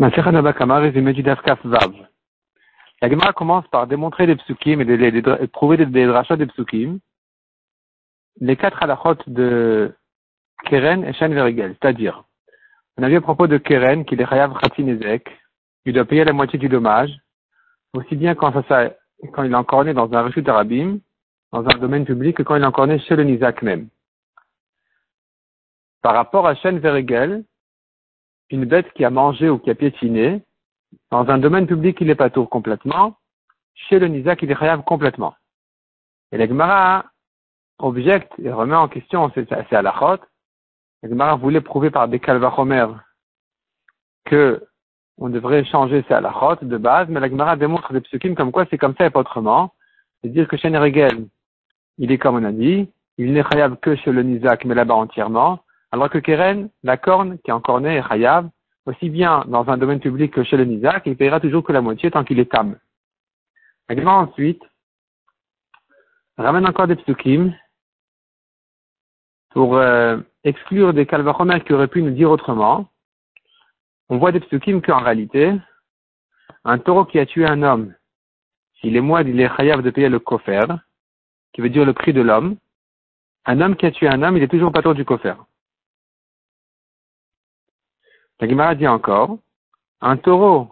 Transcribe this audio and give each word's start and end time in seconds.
La 0.00 0.10
Gemara 3.08 3.32
commence 3.32 3.66
par 3.68 3.88
démontrer 3.88 4.28
des 4.28 4.36
psukim 4.36 4.80
et 4.80 4.84
de, 4.84 5.46
prouver 5.46 5.76
des, 5.76 5.86
des 5.86 6.06
drachas 6.06 6.36
des 6.36 6.46
psukim, 6.46 7.00
les 8.40 8.56
quatre 8.56 8.80
halachot 8.80 9.16
de 9.26 9.92
Keren 10.66 11.04
et 11.04 11.12
Shen 11.14 11.34
Verigel, 11.34 11.74
c'est-à-dire, 11.80 12.22
on 12.96 13.02
a 13.02 13.08
vu 13.08 13.16
à 13.16 13.20
propos 13.20 13.48
de 13.48 13.58
Keren 13.58 14.04
qu'il 14.04 14.20
est 14.20 14.26
chayav 14.26 14.56
Ezek, 14.78 15.28
il 15.84 15.92
doit 15.92 16.04
payer 16.04 16.24
la 16.24 16.32
moitié 16.32 16.60
du 16.60 16.68
dommage, 16.68 17.10
aussi 17.92 18.14
bien 18.14 18.36
quand 18.36 18.52
il 18.52 19.52
est 19.52 19.54
encore 19.54 19.84
né 19.84 19.94
dans 19.94 20.12
un 20.12 20.22
rechut 20.22 20.48
arabim, 20.48 21.00
dans 21.50 21.64
un 21.64 21.78
domaine 21.78 22.04
public, 22.04 22.36
que 22.36 22.44
quand 22.44 22.54
il 22.54 22.62
est 22.62 22.66
encore 22.66 22.86
né 22.86 23.00
chez 23.00 23.16
le 23.16 23.24
Nizak 23.24 23.62
même. 23.62 23.88
Par 26.02 26.14
rapport 26.14 26.46
à 26.46 26.54
Shen 26.54 26.78
Verigel, 26.78 27.42
une 28.50 28.64
bête 28.64 28.92
qui 28.94 29.04
a 29.04 29.10
mangé 29.10 29.48
ou 29.48 29.58
qui 29.58 29.70
a 29.70 29.74
piétiné, 29.74 30.42
dans 31.10 31.28
un 31.28 31.38
domaine 31.38 31.66
public, 31.66 31.98
il 32.00 32.06
n'est 32.06 32.14
pas 32.14 32.30
tour 32.30 32.48
complètement. 32.48 33.16
Chez 33.74 33.98
le 33.98 34.08
Nizak, 34.08 34.42
il 34.42 34.50
est 34.50 34.54
khayab 34.54 34.84
complètement. 34.84 35.34
Et 36.32 36.38
la 36.38 37.04
objecte 37.78 38.32
et 38.42 38.50
remet 38.50 38.74
en 38.74 38.88
question, 38.88 39.30
c'est 39.34 39.50
à 39.52 39.82
la 39.82 39.92
chute. 39.92 40.22
La 41.02 41.34
voulait 41.36 41.60
prouver 41.60 41.90
par 41.90 42.08
des 42.08 42.18
calvachomer 42.18 42.86
que 44.24 44.66
on 45.20 45.28
devrait 45.28 45.64
changer 45.64 46.04
c'est 46.06 46.14
à 46.14 46.20
la 46.20 46.58
de 46.62 46.76
base, 46.76 47.08
mais 47.08 47.20
la 47.20 47.56
démontre 47.56 47.92
des 47.92 48.00
psukim 48.00 48.34
comme 48.34 48.52
quoi 48.52 48.66
c'est 48.70 48.78
comme 48.78 48.94
ça 48.96 49.06
et 49.06 49.10
pas 49.10 49.20
autrement. 49.20 49.74
C'est-à-dire 50.20 50.46
que 50.48 50.56
chez 50.56 50.70
Neregel, 50.70 51.26
il 51.98 52.12
est 52.12 52.18
comme 52.18 52.36
on 52.36 52.44
a 52.44 52.52
dit, 52.52 52.90
il 53.16 53.32
n'est 53.32 53.44
khayab 53.44 53.78
que 53.80 53.96
chez 53.96 54.12
le 54.12 54.22
Nizak, 54.22 54.64
mais 54.64 54.74
là-bas 54.74 54.94
entièrement. 54.94 55.60
Alors 55.90 56.10
que 56.10 56.18
Keren, 56.18 56.68
la 56.82 56.96
corne 56.96 57.38
qui 57.38 57.50
est 57.50 57.54
encore 57.54 57.80
née, 57.80 57.96
est 57.96 58.08
chayav, 58.08 58.48
aussi 58.86 59.08
bien 59.08 59.44
dans 59.48 59.68
un 59.68 59.78
domaine 59.78 60.00
public 60.00 60.32
que 60.32 60.44
chez 60.44 60.56
le 60.56 60.64
Nizak, 60.64 61.04
il 61.06 61.16
paiera 61.16 61.40
toujours 61.40 61.64
que 61.64 61.72
la 61.72 61.80
moitié 61.80 62.10
tant 62.10 62.24
qu'il 62.24 62.40
est 62.40 62.50
tam. 62.50 62.76
Également 63.88 64.18
ensuite, 64.18 64.62
ramène 66.36 66.66
encore 66.66 66.86
des 66.86 66.96
psukim 66.96 67.54
pour 69.50 69.76
euh, 69.76 70.18
exclure 70.44 70.92
des 70.92 71.06
calvachomer 71.06 71.60
qui 71.64 71.72
auraient 71.72 71.88
pu 71.88 72.02
nous 72.02 72.10
dire 72.10 72.30
autrement. 72.30 72.88
On 74.10 74.18
voit 74.18 74.32
des 74.32 74.40
psukim 74.40 74.80
qu'en 74.80 75.02
réalité, 75.02 75.54
un 76.64 76.78
taureau 76.78 77.04
qui 77.04 77.18
a 77.18 77.26
tué 77.26 77.46
un 77.46 77.62
homme, 77.62 77.94
s'il 78.80 78.96
est 78.96 79.00
moide, 79.00 79.28
il 79.28 79.40
est 79.40 79.54
chayav 79.56 79.82
de 79.82 79.90
payer 79.90 80.08
le 80.08 80.18
kofer, 80.18 80.66
qui 81.52 81.60
veut 81.60 81.70
dire 81.70 81.84
le 81.84 81.92
prix 81.92 82.12
de 82.12 82.20
l'homme. 82.20 82.56
Un 83.46 83.60
homme 83.60 83.76
qui 83.76 83.86
a 83.86 83.90
tué 83.90 84.08
un 84.08 84.22
homme, 84.22 84.36
il 84.36 84.42
est 84.42 84.48
toujours 84.48 84.72
pas 84.72 84.82
du 84.94 85.04
kofer. 85.04 85.34
La 88.40 88.74
dit 88.76 88.86
encore, 88.86 89.38
un 90.00 90.16
taureau 90.16 90.68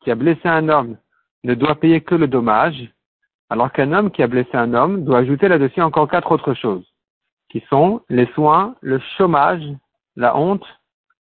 qui 0.00 0.10
a 0.10 0.14
blessé 0.14 0.48
un 0.48 0.68
homme 0.70 0.96
ne 1.44 1.54
doit 1.54 1.74
payer 1.74 2.00
que 2.00 2.14
le 2.14 2.26
dommage, 2.26 2.90
alors 3.50 3.72
qu'un 3.72 3.92
homme 3.92 4.10
qui 4.10 4.22
a 4.22 4.26
blessé 4.26 4.54
un 4.54 4.72
homme 4.72 5.04
doit 5.04 5.18
ajouter 5.18 5.48
là-dessus 5.48 5.82
encore 5.82 6.08
quatre 6.08 6.32
autres 6.32 6.54
choses, 6.54 6.86
qui 7.50 7.60
sont 7.68 8.00
les 8.08 8.26
soins, 8.32 8.74
le 8.80 8.98
chômage, 9.18 9.62
la 10.16 10.34
honte 10.36 10.64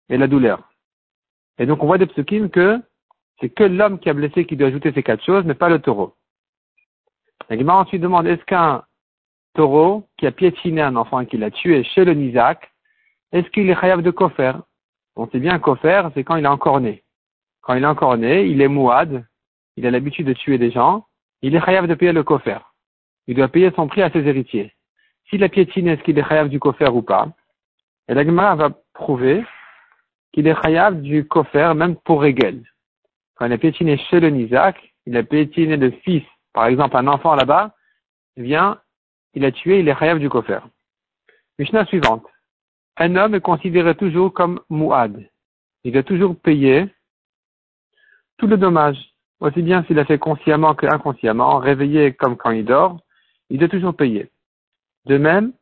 et 0.09 0.17
la 0.17 0.27
douleur. 0.27 0.59
Et 1.59 1.67
donc 1.67 1.83
on 1.83 1.87
voit 1.87 1.99
des 1.99 2.07
psukim 2.07 2.49
que 2.49 2.81
c'est 3.39 3.49
que 3.49 3.63
l'homme 3.63 3.99
qui 3.99 4.09
a 4.09 4.13
blessé 4.13 4.45
qui 4.45 4.55
doit 4.55 4.69
ajouter 4.69 4.91
ces 4.93 5.03
quatre 5.03 5.23
choses, 5.23 5.43
mais 5.45 5.53
pas 5.53 5.69
le 5.69 5.79
taureau. 5.79 6.15
La 7.49 7.75
ensuite 7.75 8.01
demande, 8.01 8.25
est-ce 8.25 8.43
qu'un 8.45 8.83
taureau 9.53 10.07
qui 10.17 10.25
a 10.25 10.31
piétiné 10.31 10.81
un 10.81 10.95
enfant 10.95 11.19
et 11.19 11.27
qui 11.27 11.37
l'a 11.37 11.51
tué 11.51 11.83
chez 11.83 12.05
le 12.05 12.13
Nizak, 12.13 12.71
est-ce 13.31 13.49
qu'il 13.49 13.69
est 13.69 13.79
chayav 13.79 14.01
de 14.01 14.09
kofer? 14.11 14.53
On 15.15 15.27
sait 15.29 15.39
bien 15.39 15.59
qu'offert, 15.59 16.11
c'est 16.13 16.23
quand 16.23 16.35
il 16.35 16.45
est 16.45 16.49
encore 16.49 16.81
né. 16.81 17.03
Quand 17.61 17.73
il 17.73 17.83
est 17.83 17.87
encore 17.87 18.17
né, 18.17 18.45
il 18.45 18.61
est 18.61 18.67
mouad, 18.67 19.25
il 19.77 19.85
a 19.85 19.91
l'habitude 19.91 20.27
de 20.27 20.33
tuer 20.33 20.57
des 20.57 20.71
gens, 20.71 21.05
il 21.41 21.55
est 21.55 21.61
chayav 21.61 21.87
de 21.87 21.95
payer 21.95 22.11
le 22.11 22.23
kofer. 22.23 22.59
Il 23.27 23.35
doit 23.35 23.47
payer 23.47 23.71
son 23.75 23.87
prix 23.87 24.01
à 24.01 24.11
ses 24.11 24.27
héritiers. 24.27 24.73
S'il 25.29 25.43
a 25.43 25.49
piétiné, 25.49 25.91
est-ce 25.91 26.03
qu'il 26.03 26.17
est 26.19 26.27
chayav 26.27 26.49
du 26.49 26.59
kofer 26.59 26.93
ou 26.93 27.01
pas? 27.01 27.29
Et 28.07 28.13
la 28.13 28.23
va 28.23 28.69
prouver 28.93 29.43
qu'il 30.31 30.47
est 30.47 30.61
chayav 30.61 31.01
du 31.01 31.27
kofer 31.27 31.73
même 31.75 31.95
pour 31.95 32.21
Régel. 32.21 32.63
Quand 33.35 33.45
il 33.47 33.53
a 33.53 33.57
piétiné 33.57 33.97
chez 33.97 34.19
le 34.19 34.29
Nizak, 34.29 34.77
il 35.05 35.17
a 35.17 35.23
piétiné 35.23 35.77
de 35.77 35.89
fils, 35.89 36.23
par 36.53 36.67
exemple 36.67 36.97
un 36.97 37.07
enfant 37.07 37.35
là-bas, 37.35 37.73
vient, 38.37 38.79
il 39.33 39.43
a 39.45 39.51
tué, 39.51 39.79
il 39.79 39.89
est 39.89 39.97
chayav 39.97 40.19
du 40.19 40.29
kofer. 40.29 40.59
Mishnah 41.57 41.85
suivante 41.85 42.25
un 42.97 43.15
homme 43.15 43.35
est 43.35 43.41
considéré 43.41 43.95
toujours 43.95 44.33
comme 44.33 44.61
mouad. 44.69 45.27
Il 45.83 45.93
doit 45.93 46.03
toujours 46.03 46.35
payer 46.39 46.87
tout 48.37 48.47
le 48.47 48.57
dommage, 48.57 48.97
aussi 49.39 49.61
bien 49.61 49.83
s'il 49.83 49.99
a 49.99 50.05
fait 50.05 50.17
consciemment 50.17 50.75
que 50.75 50.85
inconsciemment, 50.85 51.59
réveillé 51.59 52.13
comme 52.13 52.37
quand 52.37 52.51
il 52.51 52.65
dort, 52.65 52.99
il 53.49 53.59
doit 53.59 53.69
toujours 53.69 53.95
payer. 53.95 54.29
De 55.05 55.17
même, 55.17 55.53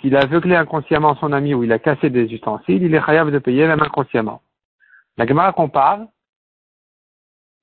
s'il 0.00 0.16
a 0.16 0.20
aveuglé 0.20 0.56
inconsciemment 0.56 1.14
son 1.16 1.32
ami 1.32 1.54
ou 1.54 1.64
il 1.64 1.72
a 1.72 1.78
cassé 1.78 2.10
des 2.10 2.32
ustensiles, 2.32 2.82
il 2.82 2.94
est 2.94 2.98
capable 2.98 3.32
de 3.32 3.38
payer 3.38 3.66
même 3.66 3.82
inconsciemment. 3.82 4.42
La 5.16 5.26
Gemara 5.26 5.52
compare 5.52 6.06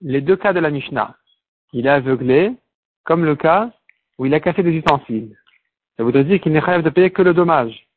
les 0.02 0.22
deux 0.22 0.36
cas 0.36 0.54
de 0.54 0.60
la 0.60 0.70
Mishnah. 0.70 1.16
Il 1.74 1.88
est 1.88 1.90
aveuglé, 1.90 2.54
comme 3.04 3.26
le 3.26 3.36
cas 3.36 3.72
où 4.18 4.26
il 4.26 4.34
a 4.34 4.40
cassé 4.40 4.64
des 4.64 4.72
ustensiles. 4.72 5.36
Ça 5.98 6.04
voudrait 6.04 6.24
dire 6.24 6.40
qu'il 6.40 6.52
n'est 6.52 6.60
capable 6.60 6.84
de 6.84 6.90
payer 6.90 7.12
que 7.12 7.22
le 7.22 7.34
dommage 7.34 7.88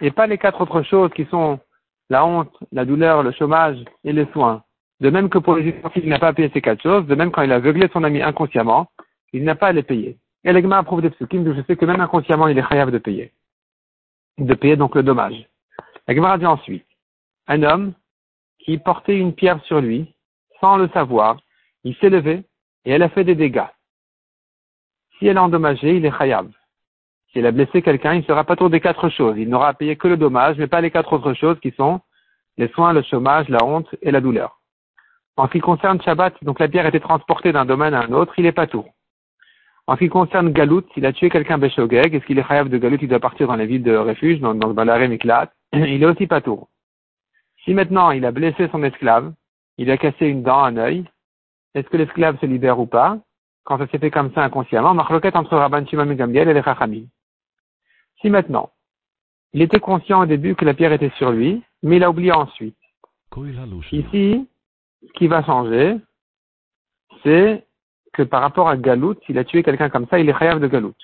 et 0.00 0.10
pas 0.10 0.26
les 0.26 0.38
quatre 0.38 0.60
autres 0.60 0.82
choses 0.82 1.10
qui 1.12 1.24
sont 1.26 1.60
la 2.08 2.24
honte, 2.24 2.52
la 2.72 2.84
douleur, 2.84 3.22
le 3.22 3.32
chômage 3.32 3.78
et 4.04 4.12
les 4.12 4.26
soins. 4.32 4.64
De 5.00 5.10
même 5.10 5.30
que 5.30 5.38
pour 5.38 5.56
les 5.56 5.74
il 5.96 6.08
n'a 6.08 6.18
pas 6.18 6.28
à 6.28 6.32
payer 6.32 6.50
ces 6.52 6.60
quatre 6.60 6.82
choses, 6.82 7.06
de 7.06 7.14
même 7.14 7.30
quand 7.30 7.42
il 7.42 7.52
a 7.52 7.56
aveuglé 7.56 7.88
son 7.92 8.04
ami 8.04 8.20
inconsciemment, 8.20 8.90
il 9.32 9.44
n'a 9.44 9.54
pas 9.54 9.68
à 9.68 9.72
les 9.72 9.82
payer. 9.82 10.18
Et 10.44 10.52
l'egma 10.52 10.78
approuve 10.78 11.02
des 11.02 11.10
psukim, 11.10 11.44
donc 11.44 11.56
je 11.56 11.62
sais 11.62 11.76
que 11.76 11.84
même 11.84 12.00
inconsciemment, 12.00 12.48
il 12.48 12.58
est 12.58 12.68
chayav 12.68 12.90
de 12.90 12.98
payer. 12.98 13.32
De 14.38 14.54
payer 14.54 14.76
donc 14.76 14.94
le 14.94 15.02
dommage. 15.02 15.48
L'egma 16.08 16.36
dit 16.38 16.46
ensuite, 16.46 16.86
un 17.46 17.62
homme 17.62 17.92
qui 18.58 18.78
portait 18.78 19.16
une 19.16 19.34
pierre 19.34 19.62
sur 19.64 19.80
lui, 19.80 20.14
sans 20.60 20.76
le 20.76 20.88
savoir, 20.88 21.38
il 21.84 21.94
s'est 21.96 22.10
levé 22.10 22.44
et 22.84 22.90
elle 22.90 23.02
a 23.02 23.08
fait 23.08 23.24
des 23.24 23.34
dégâts. 23.34 23.68
Si 25.18 25.26
elle 25.26 25.38
a 25.38 25.42
endommagé, 25.42 25.96
il 25.96 26.04
est 26.04 26.16
chayav. 26.16 26.50
S'il 27.32 27.46
a 27.46 27.52
blessé 27.52 27.80
quelqu'un, 27.82 28.14
il 28.14 28.24
sera 28.24 28.44
pas 28.44 28.56
trop 28.56 28.68
des 28.68 28.80
quatre 28.80 29.08
choses. 29.08 29.36
Il 29.38 29.48
n'aura 29.48 29.68
à 29.68 29.74
payer 29.74 29.96
que 29.96 30.08
le 30.08 30.16
dommage, 30.16 30.56
mais 30.58 30.66
pas 30.66 30.80
les 30.80 30.90
quatre 30.90 31.12
autres 31.12 31.34
choses 31.34 31.60
qui 31.60 31.70
sont 31.72 32.00
les 32.58 32.68
soins, 32.68 32.92
le 32.92 33.02
chômage, 33.02 33.48
la 33.48 33.64
honte 33.64 33.88
et 34.02 34.10
la 34.10 34.20
douleur. 34.20 34.60
En 35.36 35.46
ce 35.46 35.52
qui 35.52 35.60
concerne 35.60 36.02
Shabbat, 36.02 36.34
donc 36.42 36.58
la 36.58 36.66
a 36.66 36.88
été 36.88 37.00
transportée 37.00 37.52
d'un 37.52 37.64
domaine 37.64 37.94
à 37.94 38.02
un 38.02 38.12
autre, 38.12 38.34
il 38.36 38.44
n'est 38.44 38.52
pas 38.52 38.66
tout. 38.66 38.84
En 39.86 39.94
ce 39.94 40.00
qui 40.00 40.08
concerne 40.08 40.52
Galout, 40.52 40.84
s'il 40.92 41.06
a 41.06 41.12
tué 41.12 41.30
quelqu'un 41.30 41.56
Beshogeg, 41.56 42.14
est-ce 42.14 42.26
qu'il 42.26 42.38
est 42.38 42.46
chayav 42.46 42.68
de 42.68 42.78
Galout, 42.78 42.98
il 43.00 43.08
doit 43.08 43.20
partir 43.20 43.46
dans 43.46 43.56
les 43.56 43.66
villes 43.66 43.82
de 43.82 43.96
refuge, 43.96 44.40
dans, 44.40 44.54
dans 44.54 44.68
le 44.68 45.06
Miklat, 45.06 45.50
il 45.72 46.02
est 46.02 46.06
aussi 46.06 46.26
pas 46.26 46.40
tout. 46.40 46.66
Si 47.64 47.74
maintenant 47.74 48.10
il 48.10 48.24
a 48.24 48.32
blessé 48.32 48.68
son 48.70 48.82
esclave, 48.82 49.32
il 49.78 49.90
a 49.90 49.96
cassé 49.96 50.26
une 50.26 50.42
dent, 50.42 50.62
un 50.62 50.76
œil, 50.76 51.04
est-ce 51.74 51.88
que 51.88 51.96
l'esclave 51.96 52.38
se 52.40 52.46
libère 52.46 52.78
ou 52.78 52.86
pas? 52.86 53.18
Quand 53.64 53.78
ça 53.78 53.86
s'est 53.86 53.98
fait 53.98 54.10
comme 54.10 54.32
ça 54.34 54.42
inconsciemment, 54.42 54.94
marloquette 54.94 55.36
entre 55.36 55.56
Rabban 55.56 55.86
Shimon 55.86 56.10
et 56.10 56.16
Gamliel 56.16 56.48
et 56.48 56.54
les 56.54 56.62
Chachamim. 56.62 57.04
Si 58.20 58.30
maintenant, 58.30 58.70
il 59.52 59.62
était 59.62 59.80
conscient 59.80 60.22
au 60.22 60.26
début 60.26 60.54
que 60.54 60.64
la 60.64 60.74
pierre 60.74 60.92
était 60.92 61.12
sur 61.16 61.32
lui, 61.32 61.62
mais 61.82 61.96
il 61.96 62.04
a 62.04 62.10
oublié 62.10 62.32
ensuite. 62.32 62.76
Ici, 63.98 64.48
ce 65.06 65.12
qui 65.12 65.26
va 65.26 65.42
changer, 65.44 65.96
c'est 67.22 67.66
que 68.12 68.22
par 68.22 68.42
rapport 68.42 68.68
à 68.68 68.76
Galout, 68.76 69.16
s'il 69.24 69.38
a 69.38 69.44
tué 69.44 69.62
quelqu'un 69.62 69.88
comme 69.88 70.06
ça, 70.08 70.18
il 70.18 70.28
est 70.28 70.38
chayav 70.38 70.60
de 70.60 70.66
Galout. 70.66 70.94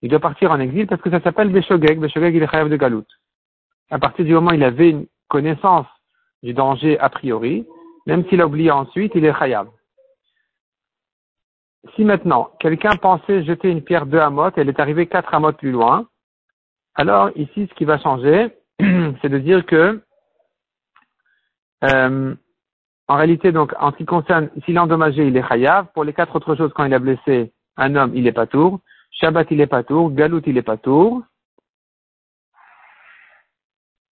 Il 0.00 0.10
doit 0.10 0.20
partir 0.20 0.50
en 0.50 0.58
exil 0.58 0.86
parce 0.86 1.00
que 1.00 1.10
ça 1.10 1.20
s'appelle 1.20 1.50
Beshogeg. 1.50 2.00
Beshogeg, 2.00 2.34
il 2.34 2.42
est 2.42 2.50
chayav 2.50 2.68
de 2.68 2.76
Galout. 2.76 3.06
À 3.90 3.98
partir 3.98 4.24
du 4.24 4.32
moment 4.34 4.50
où 4.50 4.54
il 4.54 4.64
avait 4.64 4.90
une 4.90 5.06
connaissance 5.28 5.86
du 6.42 6.54
danger 6.54 6.98
a 6.98 7.08
priori, 7.08 7.66
même 8.06 8.26
s'il 8.28 8.40
a 8.40 8.46
oublié 8.46 8.70
ensuite, 8.70 9.12
il 9.14 9.24
est 9.24 9.38
chayav. 9.38 9.68
Si 11.94 12.04
maintenant, 12.04 12.50
quelqu'un 12.58 12.96
pensait 12.96 13.44
jeter 13.44 13.70
une 13.70 13.82
pierre 13.82 14.06
de 14.06 14.18
Hamot, 14.18 14.50
elle 14.56 14.68
est 14.68 14.80
arrivée 14.80 15.06
quatre 15.06 15.34
Hamot 15.34 15.52
plus 15.52 15.72
loin, 15.72 16.08
alors 16.94 17.30
ici, 17.36 17.66
ce 17.68 17.74
qui 17.74 17.84
va 17.84 17.98
changer, 17.98 18.50
c'est 18.80 19.28
de 19.28 19.38
dire 19.38 19.64
que, 19.64 20.02
euh, 21.84 22.34
en 23.08 23.16
réalité, 23.16 23.52
donc, 23.52 23.72
en 23.78 23.92
ce 23.92 23.96
qui 23.96 24.04
concerne, 24.04 24.50
s'il 24.64 24.76
est 24.76 24.80
endommagé, 24.80 25.26
il 25.26 25.36
est 25.36 25.46
chayav. 25.46 25.86
Pour 25.94 26.04
les 26.04 26.12
quatre 26.12 26.36
autres 26.36 26.54
choses, 26.54 26.72
quand 26.74 26.84
il 26.84 26.94
a 26.94 26.98
blessé 26.98 27.52
un 27.76 27.96
homme, 27.96 28.12
il 28.14 28.26
est 28.26 28.32
pas 28.32 28.46
tour. 28.46 28.80
Shabbat, 29.10 29.50
il 29.50 29.60
est 29.60 29.66
pas 29.66 29.82
tour. 29.82 30.10
Galout, 30.12 30.42
il 30.46 30.56
est 30.56 30.62
pas 30.62 30.76
tour. 30.76 31.22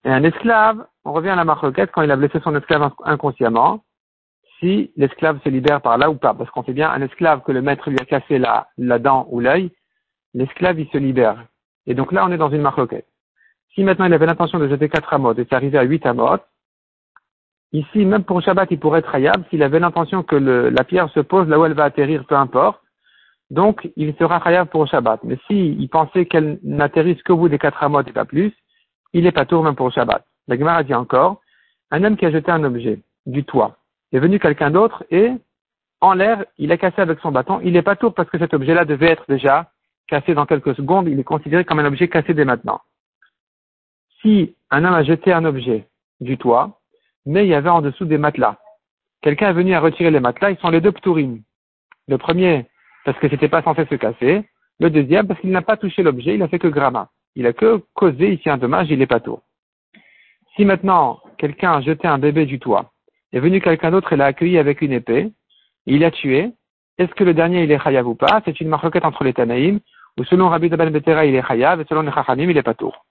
Et 0.04 0.10
un 0.10 0.24
esclave, 0.24 0.86
on 1.04 1.12
revient 1.12 1.30
à 1.30 1.36
la 1.36 1.44
marquette 1.44 1.90
quand 1.92 2.02
il 2.02 2.10
a 2.10 2.16
blessé 2.16 2.40
son 2.42 2.56
esclave 2.56 2.90
inconsciemment, 3.04 3.84
si 4.58 4.92
l'esclave 4.96 5.40
se 5.44 5.48
libère 5.50 5.82
par 5.82 5.98
là 5.98 6.10
ou 6.10 6.14
pas. 6.14 6.34
Parce 6.34 6.50
qu'on 6.50 6.64
sait 6.64 6.72
bien, 6.72 6.90
un 6.90 7.02
esclave 7.02 7.42
que 7.42 7.52
le 7.52 7.62
maître 7.62 7.90
lui 7.90 7.98
a 8.00 8.04
cassé 8.06 8.38
la, 8.38 8.68
la 8.78 8.98
dent 8.98 9.26
ou 9.30 9.40
l'œil, 9.40 9.70
l'esclave, 10.34 10.80
il 10.80 10.88
se 10.88 10.98
libère. 10.98 11.44
Et 11.90 11.94
donc 11.94 12.12
là, 12.12 12.24
on 12.24 12.30
est 12.30 12.38
dans 12.38 12.50
une 12.50 12.62
marloquette. 12.62 13.08
Si 13.74 13.82
maintenant 13.82 14.04
il 14.04 14.14
avait 14.14 14.26
l'intention 14.26 14.60
de 14.60 14.68
jeter 14.68 14.88
quatre 14.88 15.12
amotes 15.12 15.40
et 15.40 15.46
c'est 15.48 15.56
arrivé 15.56 15.76
à 15.76 15.82
huit 15.82 16.06
amotes, 16.06 16.46
Ici, 17.72 18.04
même 18.04 18.24
pour 18.24 18.42
Shabbat, 18.42 18.68
il 18.72 18.80
pourrait 18.80 18.98
être 18.98 19.14
hayab 19.14 19.44
s'il 19.48 19.62
avait 19.62 19.78
l'intention 19.78 20.24
que 20.24 20.34
la 20.34 20.82
pierre 20.82 21.08
se 21.10 21.20
pose 21.20 21.46
là 21.48 21.56
où 21.56 21.64
elle 21.64 21.74
va 21.74 21.84
atterrir, 21.84 22.24
peu 22.24 22.34
importe. 22.34 22.80
Donc, 23.50 23.88
il 23.94 24.12
sera 24.16 24.38
hayab 24.38 24.66
pour 24.68 24.88
Shabbat. 24.88 25.20
Mais 25.22 25.38
s'il 25.46 25.88
pensait 25.88 26.26
qu'elle 26.26 26.58
n'atterrisse 26.64 27.22
qu'au 27.22 27.36
bout 27.36 27.48
des 27.48 27.60
quatre 27.60 27.80
amotes 27.84 28.08
et 28.08 28.12
pas 28.12 28.24
plus, 28.24 28.52
il 29.12 29.24
est 29.24 29.30
pas 29.30 29.46
tour 29.46 29.62
même 29.62 29.76
pour 29.76 29.92
Shabbat. 29.92 30.24
La 30.48 30.58
Gemara 30.58 30.82
dit 30.82 30.94
encore, 30.94 31.40
un 31.92 32.02
homme 32.02 32.16
qui 32.16 32.26
a 32.26 32.32
jeté 32.32 32.50
un 32.50 32.64
objet 32.64 32.98
du 33.26 33.44
toit, 33.44 33.76
est 34.12 34.18
venu 34.18 34.40
quelqu'un 34.40 34.72
d'autre 34.72 35.04
et 35.12 35.30
en 36.00 36.14
l'air, 36.14 36.44
il 36.58 36.72
a 36.72 36.76
cassé 36.76 37.00
avec 37.00 37.20
son 37.20 37.30
bâton, 37.30 37.60
il 37.62 37.74
n'est 37.74 37.82
pas 37.82 37.94
tour 37.94 38.14
parce 38.14 38.28
que 38.30 38.38
cet 38.38 38.52
objet-là 38.52 38.84
devait 38.84 39.12
être 39.12 39.26
déjà 39.28 39.70
cassé 40.10 40.34
dans 40.34 40.44
quelques 40.44 40.74
secondes, 40.74 41.08
il 41.08 41.18
est 41.18 41.24
considéré 41.24 41.64
comme 41.64 41.78
un 41.78 41.86
objet 41.86 42.08
cassé 42.08 42.34
dès 42.34 42.44
maintenant. 42.44 42.80
Si 44.20 44.54
un 44.70 44.84
homme 44.84 44.94
a 44.94 45.04
jeté 45.04 45.32
un 45.32 45.44
objet 45.44 45.88
du 46.20 46.36
toit, 46.36 46.80
mais 47.24 47.46
il 47.46 47.48
y 47.48 47.54
avait 47.54 47.70
en 47.70 47.80
dessous 47.80 48.04
des 48.04 48.18
matelas, 48.18 48.58
quelqu'un 49.22 49.50
est 49.50 49.54
venu 49.54 49.72
à 49.72 49.80
retirer 49.80 50.10
les 50.10 50.20
matelas, 50.20 50.50
ils 50.50 50.58
sont 50.58 50.70
les 50.70 50.80
deux 50.80 50.92
ptourim. 50.92 51.42
Le 52.08 52.18
premier, 52.18 52.66
parce 53.04 53.18
que 53.18 53.28
c'était 53.28 53.48
pas 53.48 53.62
censé 53.62 53.86
se 53.86 53.94
casser, 53.94 54.44
le 54.80 54.90
deuxième, 54.90 55.26
parce 55.28 55.40
qu'il 55.40 55.50
n'a 55.50 55.62
pas 55.62 55.76
touché 55.76 56.02
l'objet, 56.02 56.34
il 56.34 56.42
a 56.42 56.48
fait 56.48 56.58
que 56.58 56.68
gramma. 56.68 57.08
Il 57.36 57.46
a 57.46 57.52
que 57.52 57.82
causé 57.94 58.34
ici 58.34 58.50
un 58.50 58.58
dommage, 58.58 58.90
il 58.90 58.98
n'est 58.98 59.06
pas 59.06 59.20
tour. 59.20 59.42
Si 60.56 60.64
maintenant, 60.64 61.20
quelqu'un 61.38 61.74
a 61.74 61.80
jeté 61.80 62.08
un 62.08 62.18
bébé 62.18 62.46
du 62.46 62.58
toit, 62.58 62.92
est 63.32 63.38
venu 63.38 63.60
quelqu'un 63.60 63.92
d'autre 63.92 64.12
et 64.12 64.16
l'a 64.16 64.26
accueilli 64.26 64.58
avec 64.58 64.82
une 64.82 64.92
épée, 64.92 65.30
il 65.86 66.00
l'a 66.00 66.10
tué, 66.10 66.50
est-ce 66.98 67.14
que 67.14 67.24
le 67.24 67.32
dernier 67.32 67.62
il 67.62 67.70
est 67.70 67.78
chayav 67.78 68.06
ou 68.08 68.14
pas? 68.14 68.42
C'est 68.44 68.60
une 68.60 68.68
marquette 68.68 69.04
entre 69.04 69.24
les 69.24 69.32
Tanaïm, 69.32 69.78
selon 70.24 70.48
Rabbi 70.48 70.68
Daban 70.68 70.90
Betera 70.90 71.24
il 71.24 71.34
est 71.34 71.46
chayav, 71.46 71.80
et 71.80 71.84
selon 71.88 72.02
les 72.02 72.12
Chachamim 72.12 72.50
il 72.50 72.56
est 72.56 72.62
pas 72.62 72.74
tour. 72.74 73.04